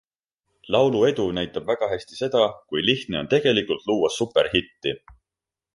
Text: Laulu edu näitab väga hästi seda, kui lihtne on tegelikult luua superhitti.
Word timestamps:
Laulu 0.75 1.01
edu 1.09 1.25
näitab 1.39 1.67
väga 1.73 1.89
hästi 1.93 2.19
seda, 2.21 2.41
kui 2.73 2.85
lihtne 2.89 3.21
on 3.23 3.33
tegelikult 3.37 3.87
luua 3.93 4.13
superhitti. 4.17 4.99